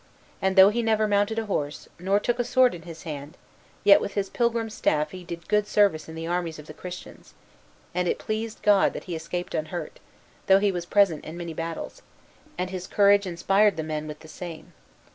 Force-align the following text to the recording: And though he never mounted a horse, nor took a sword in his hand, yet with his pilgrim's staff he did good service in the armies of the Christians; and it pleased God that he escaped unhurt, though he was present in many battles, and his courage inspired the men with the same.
And 0.41 0.55
though 0.55 0.69
he 0.69 0.81
never 0.81 1.07
mounted 1.07 1.37
a 1.37 1.45
horse, 1.45 1.87
nor 1.99 2.19
took 2.19 2.39
a 2.39 2.43
sword 2.43 2.73
in 2.73 2.81
his 2.81 3.03
hand, 3.03 3.37
yet 3.83 4.01
with 4.01 4.15
his 4.15 4.31
pilgrim's 4.31 4.73
staff 4.73 5.11
he 5.11 5.23
did 5.23 5.47
good 5.47 5.67
service 5.67 6.09
in 6.09 6.15
the 6.15 6.25
armies 6.25 6.57
of 6.57 6.65
the 6.65 6.73
Christians; 6.73 7.35
and 7.93 8.07
it 8.07 8.17
pleased 8.17 8.63
God 8.63 8.93
that 8.93 9.03
he 9.03 9.15
escaped 9.15 9.53
unhurt, 9.53 9.99
though 10.47 10.57
he 10.57 10.71
was 10.71 10.87
present 10.87 11.23
in 11.23 11.37
many 11.37 11.53
battles, 11.53 12.01
and 12.57 12.71
his 12.71 12.87
courage 12.87 13.27
inspired 13.27 13.77
the 13.77 13.83
men 13.83 14.07
with 14.07 14.21
the 14.21 14.27
same. 14.27 14.73